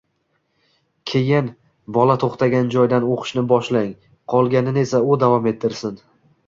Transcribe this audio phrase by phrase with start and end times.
[1.11, 1.51] Keyin
[1.97, 3.93] bola to‘xtagan joydan o‘qishni boshlang,
[4.35, 6.05] qolganini esa u davom ettirsin.